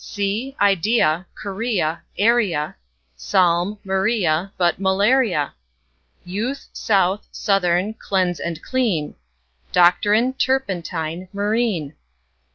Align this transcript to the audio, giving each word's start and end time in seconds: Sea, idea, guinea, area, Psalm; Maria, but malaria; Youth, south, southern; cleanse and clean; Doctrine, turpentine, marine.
Sea, 0.03 0.55
idea, 0.59 1.27
guinea, 1.43 1.99
area, 2.17 2.75
Psalm; 3.15 3.77
Maria, 3.83 4.51
but 4.57 4.79
malaria; 4.79 5.53
Youth, 6.25 6.69
south, 6.73 7.27
southern; 7.31 7.93
cleanse 7.93 8.39
and 8.39 8.63
clean; 8.63 9.13
Doctrine, 9.71 10.33
turpentine, 10.33 11.27
marine. 11.31 11.93